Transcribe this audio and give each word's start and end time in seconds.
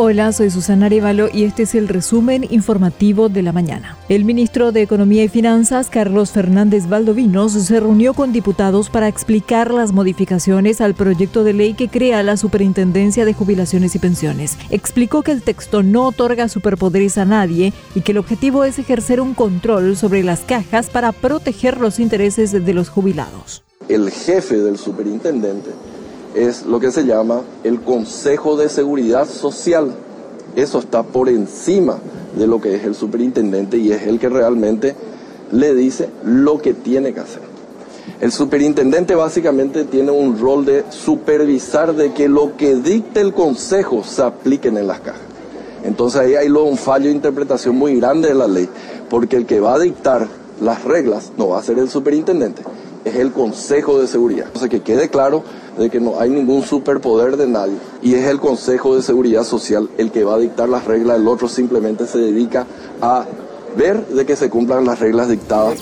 Hola, 0.00 0.30
soy 0.30 0.48
Susana 0.48 0.86
Arevalo 0.86 1.28
y 1.32 1.42
este 1.42 1.64
es 1.64 1.74
el 1.74 1.88
resumen 1.88 2.46
informativo 2.50 3.28
de 3.28 3.42
la 3.42 3.50
mañana. 3.50 3.98
El 4.08 4.24
ministro 4.24 4.70
de 4.70 4.82
Economía 4.82 5.24
y 5.24 5.28
Finanzas, 5.28 5.90
Carlos 5.90 6.30
Fernández 6.30 6.88
Valdovinos, 6.88 7.54
se 7.54 7.80
reunió 7.80 8.14
con 8.14 8.32
diputados 8.32 8.90
para 8.90 9.08
explicar 9.08 9.74
las 9.74 9.90
modificaciones 9.90 10.80
al 10.80 10.94
proyecto 10.94 11.42
de 11.42 11.52
ley 11.52 11.74
que 11.74 11.88
crea 11.88 12.22
la 12.22 12.36
Superintendencia 12.36 13.24
de 13.24 13.34
Jubilaciones 13.34 13.96
y 13.96 13.98
Pensiones. 13.98 14.56
Explicó 14.70 15.22
que 15.22 15.32
el 15.32 15.42
texto 15.42 15.82
no 15.82 16.06
otorga 16.06 16.46
superpoderes 16.48 17.18
a 17.18 17.24
nadie 17.24 17.72
y 17.96 18.02
que 18.02 18.12
el 18.12 18.18
objetivo 18.18 18.62
es 18.62 18.78
ejercer 18.78 19.20
un 19.20 19.34
control 19.34 19.96
sobre 19.96 20.22
las 20.22 20.42
cajas 20.42 20.90
para 20.90 21.10
proteger 21.10 21.80
los 21.80 21.98
intereses 21.98 22.52
de 22.52 22.72
los 22.72 22.88
jubilados. 22.88 23.64
El 23.88 24.12
jefe 24.12 24.58
del 24.58 24.78
superintendente 24.78 25.70
es 26.34 26.66
lo 26.66 26.80
que 26.80 26.90
se 26.90 27.04
llama 27.04 27.42
el 27.64 27.80
Consejo 27.80 28.56
de 28.56 28.68
Seguridad 28.68 29.28
Social. 29.28 29.94
Eso 30.56 30.78
está 30.78 31.02
por 31.02 31.28
encima 31.28 31.98
de 32.36 32.46
lo 32.46 32.60
que 32.60 32.74
es 32.74 32.84
el 32.84 32.94
superintendente 32.94 33.78
y 33.78 33.92
es 33.92 34.02
el 34.06 34.18
que 34.18 34.28
realmente 34.28 34.94
le 35.52 35.74
dice 35.74 36.08
lo 36.24 36.60
que 36.60 36.74
tiene 36.74 37.14
que 37.14 37.20
hacer. 37.20 37.42
El 38.20 38.32
superintendente 38.32 39.14
básicamente 39.14 39.84
tiene 39.84 40.10
un 40.10 40.38
rol 40.38 40.64
de 40.64 40.84
supervisar 40.90 41.94
de 41.94 42.12
que 42.12 42.28
lo 42.28 42.56
que 42.56 42.74
dicte 42.74 43.20
el 43.20 43.32
consejo 43.32 44.02
se 44.02 44.22
apliquen 44.22 44.76
en 44.76 44.86
las 44.86 45.00
cajas. 45.00 45.20
Entonces 45.84 46.20
ahí 46.20 46.34
hay 46.34 46.48
un 46.48 46.76
fallo 46.76 47.06
de 47.06 47.12
interpretación 47.12 47.76
muy 47.76 47.96
grande 48.00 48.28
de 48.28 48.34
la 48.34 48.48
ley, 48.48 48.68
porque 49.08 49.36
el 49.36 49.46
que 49.46 49.60
va 49.60 49.74
a 49.74 49.78
dictar 49.78 50.26
las 50.60 50.84
reglas 50.84 51.32
no 51.36 51.48
va 51.48 51.60
a 51.60 51.62
ser 51.62 51.78
el 51.78 51.88
superintendente, 51.88 52.62
es 53.08 53.16
el 53.16 53.32
Consejo 53.32 54.00
de 54.00 54.06
Seguridad. 54.06 54.46
Entonces 54.46 54.70
que 54.70 54.80
quede 54.80 55.08
claro 55.08 55.42
de 55.78 55.90
que 55.90 56.00
no 56.00 56.18
hay 56.20 56.30
ningún 56.30 56.62
superpoder 56.62 57.36
de 57.36 57.46
nadie 57.46 57.76
y 58.02 58.14
es 58.14 58.26
el 58.26 58.40
Consejo 58.40 58.96
de 58.96 59.02
Seguridad 59.02 59.44
Social 59.44 59.88
el 59.98 60.10
que 60.10 60.24
va 60.24 60.34
a 60.34 60.38
dictar 60.38 60.68
las 60.68 60.84
reglas, 60.84 61.18
el 61.18 61.28
otro 61.28 61.48
simplemente 61.48 62.06
se 62.06 62.18
dedica 62.18 62.66
a 63.00 63.24
ver 63.76 64.06
de 64.06 64.26
que 64.26 64.36
se 64.36 64.50
cumplan 64.50 64.84
las 64.84 64.98
reglas 64.98 65.28
dictadas. 65.28 65.78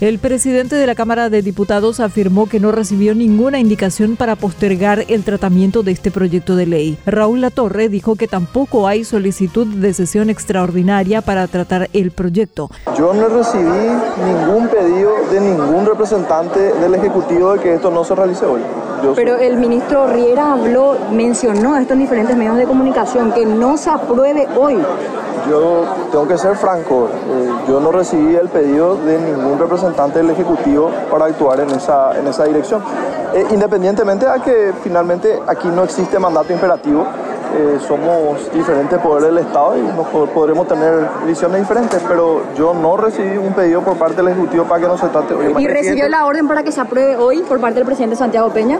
El 0.00 0.20
presidente 0.20 0.76
de 0.76 0.86
la 0.86 0.94
Cámara 0.94 1.28
de 1.28 1.42
Diputados 1.42 1.98
afirmó 1.98 2.48
que 2.48 2.60
no 2.60 2.70
recibió 2.70 3.16
ninguna 3.16 3.58
indicación 3.58 4.14
para 4.14 4.36
postergar 4.36 5.04
el 5.08 5.24
tratamiento 5.24 5.82
de 5.82 5.90
este 5.90 6.12
proyecto 6.12 6.54
de 6.54 6.66
ley. 6.66 6.98
Raúl 7.04 7.40
Latorre 7.40 7.88
dijo 7.88 8.14
que 8.14 8.28
tampoco 8.28 8.86
hay 8.86 9.02
solicitud 9.02 9.66
de 9.66 9.92
sesión 9.92 10.30
extraordinaria 10.30 11.20
para 11.20 11.48
tratar 11.48 11.90
el 11.94 12.12
proyecto. 12.12 12.70
Yo 12.96 13.12
no 13.12 13.26
recibí 13.26 13.64
ningún 13.64 14.68
pedido 14.68 15.14
de 15.32 15.40
ningún 15.40 15.84
representante 15.84 16.60
del 16.74 16.94
Ejecutivo 16.94 17.54
de 17.54 17.58
que 17.58 17.74
esto 17.74 17.90
no 17.90 18.04
se 18.04 18.14
realice 18.14 18.46
hoy. 18.46 18.60
Pero 19.16 19.36
el 19.36 19.56
ministro 19.56 20.06
Riera 20.06 20.52
habló, 20.52 20.96
mencionó 21.10 21.76
esto 21.76 21.94
en 21.94 22.00
diferentes 22.00 22.36
medios 22.36 22.56
de 22.56 22.66
comunicación, 22.66 23.32
que 23.32 23.44
no 23.44 23.76
se 23.76 23.90
apruebe 23.90 24.46
hoy. 24.56 24.76
Yo 25.48 25.84
tengo 26.12 26.28
que 26.28 26.36
ser 26.36 26.56
franco, 26.56 27.08
eh, 27.08 27.48
yo 27.68 27.80
no 27.80 27.90
recibí 27.90 28.34
el 28.34 28.48
pedido 28.48 28.96
de 28.96 29.18
ningún 29.18 29.58
representante 29.58 29.87
del 29.96 30.30
Ejecutivo 30.30 30.90
para 31.10 31.26
actuar 31.26 31.60
en 31.60 31.70
esa, 31.70 32.18
en 32.18 32.26
esa 32.26 32.44
dirección. 32.44 32.82
Eh, 33.34 33.46
independientemente 33.50 34.26
a 34.26 34.38
que 34.38 34.72
finalmente 34.82 35.40
aquí 35.46 35.68
no 35.68 35.84
existe 35.84 36.18
mandato 36.18 36.52
imperativo, 36.52 37.04
eh, 37.56 37.78
somos 37.86 38.52
diferentes 38.52 38.98
poderes 39.00 39.34
del 39.34 39.38
Estado 39.38 39.78
y 39.78 39.82
nos 39.82 40.06
podremos 40.28 40.68
tener 40.68 41.08
visiones 41.26 41.60
diferentes, 41.60 42.00
pero 42.06 42.42
yo 42.56 42.74
no 42.74 42.96
recibí 42.96 43.36
un 43.38 43.54
pedido 43.54 43.82
por 43.82 43.96
parte 43.96 44.16
del 44.16 44.28
Ejecutivo 44.28 44.64
para 44.64 44.82
que 44.82 44.88
no 44.88 44.98
se 44.98 45.08
trate 45.08 45.34
hoy. 45.34 45.54
¿Y 45.58 45.66
recibió 45.66 46.08
la 46.08 46.26
orden 46.26 46.46
para 46.46 46.62
que 46.62 46.72
se 46.72 46.80
apruebe 46.80 47.16
hoy 47.16 47.42
por 47.42 47.60
parte 47.60 47.76
del 47.76 47.86
presidente 47.86 48.16
Santiago 48.16 48.50
Peña? 48.50 48.78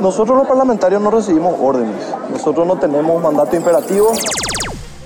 Nosotros 0.00 0.36
los 0.36 0.46
parlamentarios 0.46 1.00
no 1.00 1.10
recibimos 1.10 1.54
órdenes, 1.60 2.14
nosotros 2.30 2.66
no 2.66 2.76
tenemos 2.76 3.22
mandato 3.22 3.56
imperativo. 3.56 4.12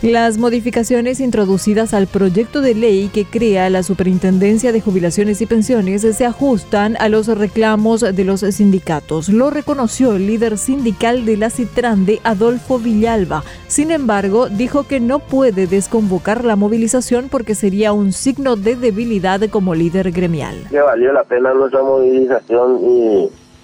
Las 0.03 0.39
modificaciones 0.39 1.21
introducidas 1.21 1.93
al 1.93 2.07
proyecto 2.07 2.63
de 2.63 2.75
ley 2.75 3.11
que 3.13 3.27
crea 3.27 3.69
la 3.69 3.83
Superintendencia 3.83 4.73
de 4.73 4.81
Jubilaciones 4.81 5.43
y 5.43 5.47
Pensiones 5.47 6.01
se 6.01 6.25
ajustan 6.25 6.97
a 6.99 7.11
los 7.11 7.27
reclamos 7.27 8.01
de 8.01 8.25
los 8.25 8.41
sindicatos. 8.41 9.29
Lo 9.29 9.51
reconoció 9.51 10.17
el 10.17 10.27
líder 10.27 10.57
sindical 10.57 11.27
de 11.27 11.37
la 11.37 11.51
Citrande, 11.51 12.19
Adolfo 12.25 12.79
Villalba. 12.79 13.45
Sin 13.67 13.91
embargo, 13.91 14.49
dijo 14.49 14.85
que 14.85 15.01
no 15.01 15.19
puede 15.19 15.67
desconvocar 15.67 16.47
la 16.47 16.57
movilización 16.57 17.29
porque 17.31 17.55
sería 17.55 17.93
un 17.93 18.13
signo 18.13 18.57
de 18.57 18.77
debilidad 18.77 19.43
como 19.51 19.75
líder 19.75 20.13
gremial. 20.13 20.57
Que 20.71 20.81
valió 20.81 21.13
la 21.13 21.25
pena 21.25 21.53
nuestra 21.53 21.83
movilización 21.83 22.81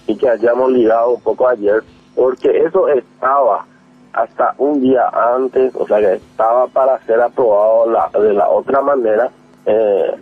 y, 0.06 0.16
que 0.16 0.28
hayamos 0.28 0.70
ligado 0.70 1.14
un 1.14 1.20
poco 1.22 1.48
ayer, 1.48 1.82
porque 2.14 2.58
eso 2.58 2.88
estaba 2.88 3.64
hasta 4.16 4.54
un 4.59 4.81
día 4.81 5.09
antes, 5.12 5.75
o 5.77 5.87
sea 5.87 5.99
que 5.99 6.15
estaba 6.15 6.66
para 6.69 6.99
ser 7.04 7.21
aprobado 7.21 7.91
la, 7.91 8.09
de 8.19 8.32
la 8.32 8.49
otra 8.49 8.81
manera. 8.81 9.31
Eh, 9.66 10.15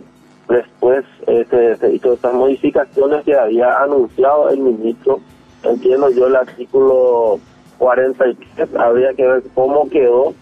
después 0.49 1.05
este, 1.25 1.77
se 1.77 1.93
hizo 1.93 2.13
estas 2.13 2.33
modificaciones 2.33 3.23
que 3.23 3.35
había 3.35 3.81
anunciado 3.81 4.49
el 4.49 4.59
ministro. 4.59 5.19
Entiendo 5.63 6.09
yo 6.09 6.27
el 6.27 6.35
artículo 6.35 7.39
43, 7.77 8.75
habría 8.75 9.13
que 9.13 9.25
ver 9.25 9.43
cómo 9.55 9.89
quedó, 9.89 10.33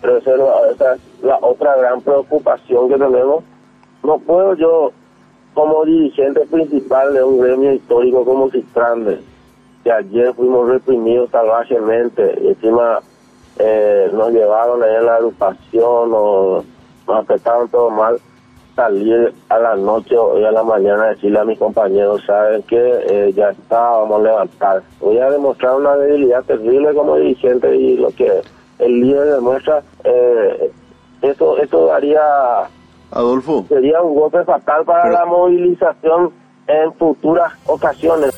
pero 0.00 0.16
esa 0.16 0.94
es 0.94 1.00
la 1.22 1.38
otra 1.42 1.76
gran 1.76 2.00
preocupación 2.00 2.88
que 2.88 2.96
tenemos. 2.96 3.44
No 4.02 4.18
puedo 4.18 4.54
yo, 4.54 4.90
como 5.52 5.84
dirigente 5.84 6.40
principal 6.46 7.12
de 7.12 7.22
un 7.22 7.40
gremio 7.40 7.74
histórico 7.74 8.24
como 8.24 8.50
Cistrande, 8.50 9.20
que 9.82 9.92
ayer 9.92 10.32
fuimos 10.34 10.68
reprimidos 10.68 11.30
salvajemente 11.30 12.38
y 12.42 12.48
encima 12.48 13.00
eh, 13.58 14.10
nos 14.12 14.30
llevaron 14.32 14.82
ahí 14.82 14.94
en 14.96 15.06
la 15.06 15.16
agrupación, 15.16 16.10
nos, 16.10 16.64
nos 17.06 17.18
apretaron 17.18 17.68
todo 17.68 17.90
mal, 17.90 18.18
salir 18.74 19.34
a 19.48 19.58
la 19.58 19.76
noche 19.76 20.16
o 20.16 20.36
a 20.36 20.50
la 20.50 20.62
mañana 20.62 21.04
a 21.04 21.08
decirle 21.08 21.38
a 21.38 21.44
mis 21.44 21.58
compañeros, 21.58 22.22
saben 22.26 22.62
que 22.62 22.78
eh, 22.78 23.32
ya 23.34 23.50
está, 23.50 23.80
vamos 23.80 24.20
a 24.20 24.24
levantar. 24.24 24.82
Voy 25.00 25.18
a 25.18 25.30
demostrar 25.30 25.76
una 25.76 25.96
debilidad 25.96 26.42
terrible 26.44 26.94
como 26.94 27.16
dirigente 27.16 27.74
y 27.76 27.96
lo 27.96 28.08
que 28.10 28.40
el 28.78 29.00
líder 29.00 29.34
demuestra, 29.34 29.82
eh, 30.04 30.72
eso, 31.20 31.58
eso 31.58 31.86
daría... 31.86 32.20
Adolfo. 33.10 33.66
Sería 33.68 34.00
un 34.00 34.14
golpe 34.14 34.42
fatal 34.44 34.84
para 34.84 35.10
la 35.10 35.26
movilización 35.26 36.32
en 36.66 36.92
futuras 36.94 37.52
ocasiones. 37.66 38.34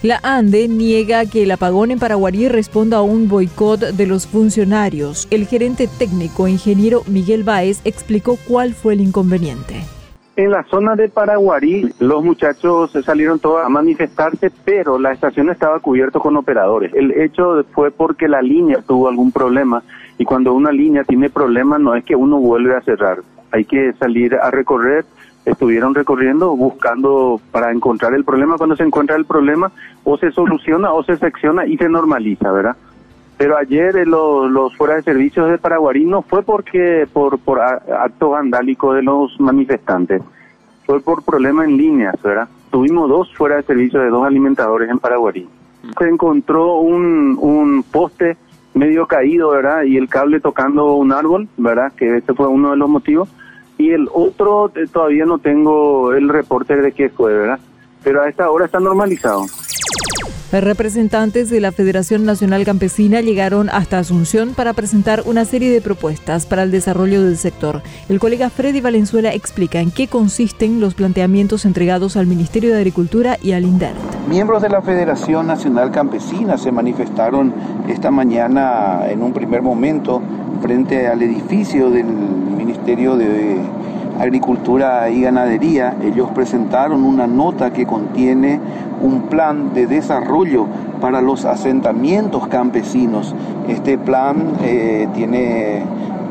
La 0.00 0.20
ANDE 0.22 0.68
niega 0.68 1.26
que 1.26 1.42
el 1.42 1.50
apagón 1.50 1.90
en 1.90 1.98
Paraguarí 1.98 2.46
responda 2.46 2.98
a 2.98 3.02
un 3.02 3.28
boicot 3.28 3.80
de 3.80 4.06
los 4.06 4.28
funcionarios. 4.28 5.26
El 5.32 5.44
gerente 5.44 5.88
técnico, 5.88 6.46
ingeniero 6.46 7.02
Miguel 7.08 7.42
Báez, 7.42 7.80
explicó 7.84 8.38
cuál 8.46 8.74
fue 8.74 8.94
el 8.94 9.00
inconveniente. 9.00 9.74
En 10.36 10.52
la 10.52 10.62
zona 10.70 10.94
de 10.94 11.08
Paraguarí, 11.08 11.92
los 11.98 12.22
muchachos 12.22 12.92
salieron 13.04 13.40
todos 13.40 13.66
a 13.66 13.68
manifestarse, 13.68 14.52
pero 14.64 15.00
la 15.00 15.10
estación 15.10 15.50
estaba 15.50 15.80
cubierta 15.80 16.20
con 16.20 16.36
operadores. 16.36 16.94
El 16.94 17.10
hecho 17.20 17.64
fue 17.72 17.90
porque 17.90 18.28
la 18.28 18.40
línea 18.40 18.80
tuvo 18.86 19.08
algún 19.08 19.32
problema 19.32 19.82
y 20.16 20.24
cuando 20.24 20.54
una 20.54 20.70
línea 20.70 21.02
tiene 21.02 21.28
problemas 21.28 21.80
no 21.80 21.96
es 21.96 22.04
que 22.04 22.14
uno 22.14 22.38
vuelve 22.38 22.76
a 22.76 22.82
cerrar. 22.82 23.18
Hay 23.50 23.64
que 23.64 23.92
salir 23.94 24.36
a 24.36 24.52
recorrer 24.52 25.04
estuvieron 25.50 25.94
recorriendo 25.94 26.54
buscando 26.56 27.40
para 27.50 27.72
encontrar 27.72 28.14
el 28.14 28.24
problema. 28.24 28.56
Cuando 28.56 28.76
se 28.76 28.84
encuentra 28.84 29.16
el 29.16 29.24
problema, 29.24 29.70
o 30.04 30.16
se 30.18 30.30
soluciona 30.32 30.92
o 30.92 31.02
se 31.02 31.16
secciona 31.16 31.66
y 31.66 31.76
se 31.76 31.88
normaliza, 31.88 32.52
¿verdad? 32.52 32.76
Pero 33.36 33.56
ayer 33.56 33.96
eh, 33.96 34.04
los, 34.06 34.76
fuera 34.76 34.96
de 34.96 35.02
servicios 35.02 35.50
de 35.50 35.58
Paraguarí 35.58 36.04
no 36.04 36.22
fue 36.22 36.42
porque 36.42 37.06
por, 37.12 37.38
por 37.38 37.60
acto 37.60 38.30
vandálico 38.30 38.94
de 38.94 39.02
los 39.02 39.38
manifestantes, 39.40 40.22
fue 40.84 41.00
por 41.00 41.22
problema 41.22 41.64
en 41.64 41.76
líneas, 41.76 42.16
¿verdad? 42.22 42.48
Tuvimos 42.70 43.08
dos 43.08 43.34
fuera 43.36 43.56
de 43.56 43.62
servicio 43.62 44.00
de 44.00 44.08
dos 44.08 44.26
alimentadores 44.26 44.90
en 44.90 44.98
Paraguarí. 44.98 45.48
Se 45.98 46.08
encontró 46.08 46.78
un, 46.78 47.38
un 47.40 47.84
poste 47.84 48.36
medio 48.74 49.06
caído, 49.06 49.50
¿verdad? 49.50 49.82
Y 49.84 49.96
el 49.96 50.08
cable 50.08 50.40
tocando 50.40 50.94
un 50.94 51.12
árbol, 51.12 51.48
¿verdad? 51.56 51.92
Que 51.96 52.16
ese 52.16 52.34
fue 52.34 52.48
uno 52.48 52.70
de 52.72 52.76
los 52.76 52.88
motivos 52.88 53.28
y 53.78 53.90
el 53.92 54.08
otro 54.12 54.70
eh, 54.74 54.86
todavía 54.92 55.24
no 55.24 55.38
tengo 55.38 56.12
el 56.12 56.28
reporte 56.28 56.76
de 56.76 56.92
qué 56.92 57.08
fue, 57.08 57.32
¿verdad? 57.32 57.60
Pero 58.02 58.22
a 58.22 58.28
esta 58.28 58.50
hora 58.50 58.66
está 58.66 58.80
normalizado. 58.80 59.46
Representantes 60.50 61.50
de 61.50 61.60
la 61.60 61.72
Federación 61.72 62.24
Nacional 62.24 62.64
Campesina 62.64 63.20
llegaron 63.20 63.68
hasta 63.68 63.98
Asunción 63.98 64.54
para 64.54 64.72
presentar 64.72 65.24
una 65.26 65.44
serie 65.44 65.70
de 65.70 65.82
propuestas 65.82 66.46
para 66.46 66.62
el 66.62 66.70
desarrollo 66.70 67.22
del 67.22 67.36
sector. 67.36 67.82
El 68.08 68.18
colega 68.18 68.48
Freddy 68.48 68.80
Valenzuela 68.80 69.34
explica 69.34 69.80
en 69.80 69.90
qué 69.90 70.08
consisten 70.08 70.80
los 70.80 70.94
planteamientos 70.94 71.66
entregados 71.66 72.16
al 72.16 72.26
Ministerio 72.26 72.70
de 72.70 72.78
Agricultura 72.78 73.36
y 73.42 73.52
al 73.52 73.64
INDERT. 73.64 73.98
Miembros 74.26 74.62
de 74.62 74.70
la 74.70 74.80
Federación 74.80 75.46
Nacional 75.46 75.90
Campesina 75.90 76.56
se 76.56 76.72
manifestaron 76.72 77.52
esta 77.86 78.10
mañana 78.10 79.02
en 79.06 79.22
un 79.22 79.34
primer 79.34 79.60
momento 79.60 80.22
frente 80.62 81.08
al 81.08 81.20
edificio 81.20 81.90
del 81.90 82.06
Ministerio 82.88 83.18
de 83.18 83.58
Agricultura 84.18 85.10
y 85.10 85.20
Ganadería, 85.20 85.94
ellos 86.02 86.30
presentaron 86.34 87.04
una 87.04 87.26
nota 87.26 87.70
que 87.70 87.84
contiene 87.84 88.58
un 89.02 89.24
plan 89.24 89.74
de 89.74 89.86
desarrollo 89.86 90.64
para 90.98 91.20
los 91.20 91.44
asentamientos 91.44 92.48
campesinos. 92.48 93.34
Este 93.68 93.98
plan 93.98 94.54
eh, 94.62 95.06
tiene 95.12 95.82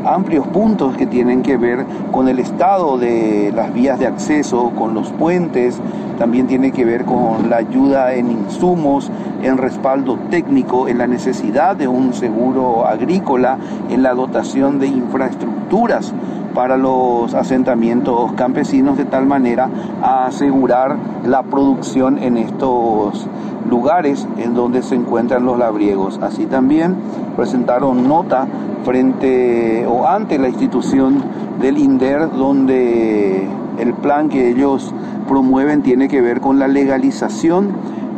amplios 0.04 0.48
puntos 0.48 0.98
que 0.98 1.06
tienen 1.06 1.44
que 1.44 1.58
ver 1.58 1.86
con 2.12 2.28
el 2.28 2.40
estado 2.40 2.98
de 2.98 3.54
las 3.56 3.72
vías 3.72 4.00
de 4.00 4.08
acceso, 4.08 4.72
con 4.76 4.96
los 4.96 5.12
puentes, 5.12 5.80
también 6.18 6.48
tiene 6.48 6.72
que 6.72 6.86
ver 6.86 7.06
con 7.06 7.52
la 7.52 7.58
ayuda 7.58 8.16
en 8.16 8.32
insumos, 8.32 9.12
en 9.44 9.58
respaldo 9.60 10.18
técnico, 10.32 10.88
en 10.88 10.98
la 10.98 11.06
necesidad 11.06 11.76
de 11.76 11.88
un 11.88 12.16
seguro 12.16 12.88
agrícola, 12.88 13.60
en 13.92 14.02
la 14.02 14.16
dotación 14.16 14.80
de 14.80 14.88
infraestructuras 14.88 16.14
para 16.58 16.76
los 16.76 17.36
asentamientos 17.36 18.32
campesinos 18.32 18.98
de 18.98 19.06
tal 19.06 19.28
manera 19.28 19.70
a 20.02 20.26
asegurar 20.26 20.98
la 21.24 21.44
producción 21.44 22.18
en 22.18 22.36
estos 22.36 23.28
lugares 23.70 24.28
en 24.40 24.56
donde 24.56 24.82
se 24.82 24.96
encuentran 24.96 25.46
los 25.46 25.60
labriegos. 25.60 26.18
Así 26.20 26.48
también 26.48 26.96
presentaron 27.36 28.08
nota 28.08 28.48
frente 28.84 29.86
o 29.86 30.08
ante 30.08 30.40
la 30.40 30.50
institución 30.50 31.24
del 31.62 31.78
INDER 31.78 32.32
donde 32.32 33.48
el 33.78 33.94
plan 33.94 34.28
que 34.28 34.50
ellos 34.50 34.96
promueven 35.28 35.84
tiene 35.84 36.08
que 36.08 36.22
ver 36.22 36.42
con 36.42 36.58
la 36.58 36.68
legalización 36.68 37.74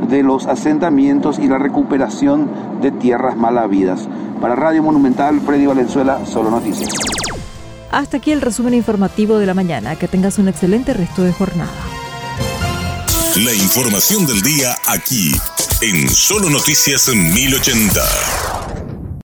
de 0.10 0.24
los 0.24 0.48
asentamientos 0.48 1.40
y 1.40 1.50
la 1.50 1.58
recuperación 1.58 2.48
de 2.82 2.92
tierras 2.92 3.36
malavidas. 3.36 4.08
Para 4.40 4.56
Radio 4.56 4.82
Monumental, 4.82 5.42
Freddy 5.42 5.66
Valenzuela, 5.66 6.26
Solo 6.26 6.50
Noticias. 6.50 6.88
Hasta 7.92 8.18
aquí 8.18 8.32
el 8.32 8.42
resumen 8.42 8.74
informativo 8.74 9.38
de 9.38 9.46
la 9.46 9.54
mañana. 9.54 9.96
Que 9.98 10.08
tengas 10.08 10.38
un 10.38 10.48
excelente 10.48 10.94
resto 10.94 11.24
de 11.24 11.34
jornada. 11.34 11.72
La 13.38 13.54
información 13.54 14.26
del 14.26 14.42
día 14.42 14.76
aquí, 14.86 15.32
en 15.82 16.10
Solo 16.10 16.50
Noticias 16.50 17.08
1080. 17.10 18.49